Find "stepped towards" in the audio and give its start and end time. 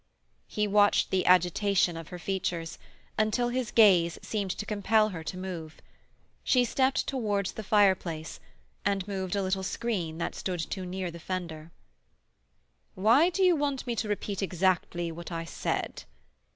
6.65-7.51